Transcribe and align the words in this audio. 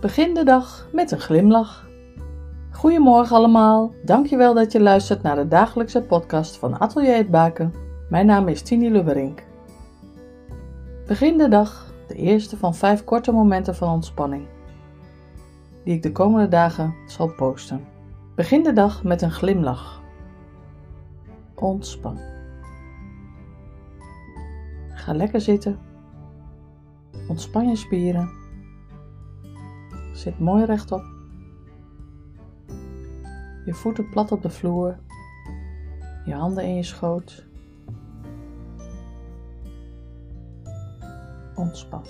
Begin 0.00 0.34
de 0.34 0.44
dag 0.44 0.88
met 0.92 1.10
een 1.10 1.20
glimlach. 1.20 1.88
Goedemorgen 2.70 3.36
allemaal. 3.36 3.94
Dankjewel 4.04 4.54
dat 4.54 4.72
je 4.72 4.80
luistert 4.80 5.22
naar 5.22 5.36
de 5.36 5.48
dagelijkse 5.48 6.02
podcast 6.02 6.56
van 6.56 6.78
Atelier 6.78 7.16
het 7.16 7.30
Baken. 7.30 7.74
Mijn 8.08 8.26
naam 8.26 8.48
is 8.48 8.62
Tini 8.62 8.90
Lubberink. 8.90 9.44
Begin 11.06 11.38
de 11.38 11.48
dag, 11.48 11.92
de 12.08 12.14
eerste 12.14 12.56
van 12.56 12.74
vijf 12.74 13.04
korte 13.04 13.32
momenten 13.32 13.74
van 13.74 13.92
ontspanning, 13.92 14.46
die 15.84 15.94
ik 15.94 16.02
de 16.02 16.12
komende 16.12 16.48
dagen 16.48 16.94
zal 17.06 17.34
posten. 17.34 17.84
Begin 18.34 18.62
de 18.62 18.72
dag 18.72 19.02
met 19.02 19.22
een 19.22 19.32
glimlach. 19.32 20.02
Ontspan. 21.54 22.18
Ga 24.88 25.14
lekker 25.14 25.40
zitten. 25.40 25.78
Ontspan 27.28 27.68
je 27.68 27.76
spieren. 27.76 28.39
Zit 30.20 30.38
mooi 30.38 30.64
rechtop. 30.64 31.04
Je 33.64 33.74
voeten 33.74 34.08
plat 34.08 34.32
op 34.32 34.42
de 34.42 34.50
vloer. 34.50 34.98
Je 36.24 36.32
handen 36.32 36.64
in 36.64 36.74
je 36.74 36.82
schoot. 36.82 37.46
Ontspan. 41.54 42.04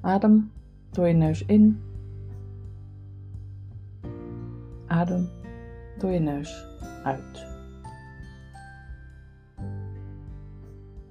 Adem 0.00 0.52
door 0.90 1.06
je 1.06 1.14
neus 1.14 1.44
in. 1.44 1.82
Adem 4.86 5.28
door 5.98 6.10
je 6.10 6.20
neus 6.20 6.66
uit. 7.04 7.46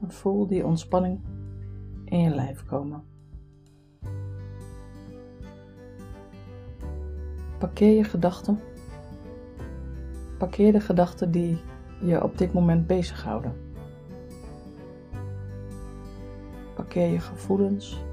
En 0.02 0.12
voel 0.12 0.48
die 0.48 0.66
ontspanning 0.66 1.20
in 2.06 2.20
je 2.20 2.30
lijf 2.30 2.66
komen. 2.66 3.04
Parkeer 7.60 7.96
je 7.96 8.04
gedachten. 8.04 8.60
Parkeer 10.38 10.72
de 10.72 10.80
gedachten 10.80 11.32
die 11.32 11.62
je 12.02 12.24
op 12.24 12.38
dit 12.38 12.54
moment 12.54 12.88
bezighouden. 12.88 13.54
Parkeer 16.76 17.08
je 17.08 17.20
gevoelens, 17.20 18.04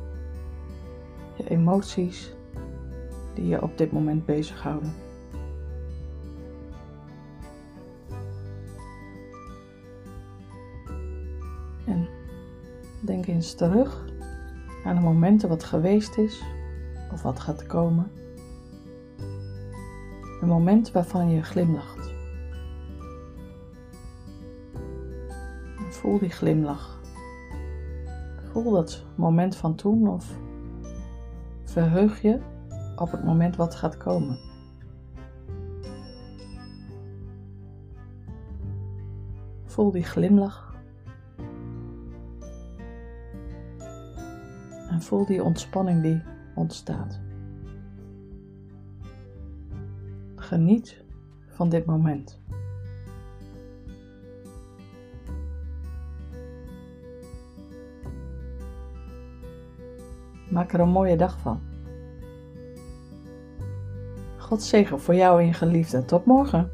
je 1.36 1.48
emoties 1.48 2.34
die 3.34 3.46
je 3.46 3.62
op 3.62 3.78
dit 3.78 3.92
moment 3.92 4.24
bezighouden. 4.24 4.94
En 11.84 12.08
denk 13.00 13.26
eens 13.26 13.54
terug 13.54 14.04
aan 14.84 14.94
de 14.94 15.02
momenten 15.02 15.48
wat 15.48 15.64
geweest 15.64 16.18
is 16.18 16.42
of 17.12 17.22
wat 17.22 17.40
gaat 17.40 17.66
komen. 17.66 18.10
Een 20.46 20.52
moment 20.52 20.92
waarvan 20.92 21.30
je 21.30 21.42
glimlacht. 21.42 22.14
Voel 25.88 26.18
die 26.18 26.30
glimlach. 26.30 27.00
Voel 28.52 28.72
dat 28.72 29.04
moment 29.14 29.56
van 29.56 29.74
toen 29.74 30.08
of 30.08 30.38
verheug 31.64 32.22
je 32.22 32.40
op 32.96 33.10
het 33.10 33.24
moment 33.24 33.56
wat 33.56 33.74
gaat 33.74 33.96
komen. 33.96 34.38
Voel 39.64 39.90
die 39.90 40.04
glimlach. 40.04 40.74
En 44.90 45.02
voel 45.02 45.26
die 45.26 45.42
ontspanning 45.42 46.02
die 46.02 46.22
ontstaat. 46.54 47.25
Geniet 50.46 51.04
van 51.46 51.68
dit 51.68 51.84
moment. 51.86 52.40
Maak 60.50 60.72
er 60.72 60.80
een 60.80 60.88
mooie 60.88 61.16
dag 61.16 61.38
van. 61.38 61.60
God 64.38 64.62
zegen 64.62 65.00
voor 65.00 65.14
jou 65.14 65.40
en 65.40 65.46
je 65.46 65.52
geliefde. 65.52 66.04
Tot 66.04 66.24
morgen. 66.24 66.70